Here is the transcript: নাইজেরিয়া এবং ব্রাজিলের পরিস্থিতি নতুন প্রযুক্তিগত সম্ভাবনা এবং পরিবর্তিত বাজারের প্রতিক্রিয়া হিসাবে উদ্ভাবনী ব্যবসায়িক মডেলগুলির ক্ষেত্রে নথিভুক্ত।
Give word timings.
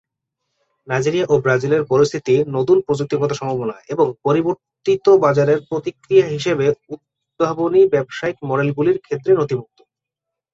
নাইজেরিয়া 0.87 1.25
এবং 1.27 1.37
ব্রাজিলের 1.39 1.83
পরিস্থিতি 1.85 2.33
নতুন 2.47 2.77
প্রযুক্তিগত 2.81 3.31
সম্ভাবনা 3.33 3.75
এবং 3.89 4.07
পরিবর্তিত 4.25 5.05
বাজারের 5.23 5.59
প্রতিক্রিয়া 5.69 6.25
হিসাবে 6.27 6.65
উদ্ভাবনী 6.93 7.81
ব্যবসায়িক 7.93 8.37
মডেলগুলির 8.49 8.97
ক্ষেত্রে 8.99 9.31
নথিভুক্ত। 9.35 9.77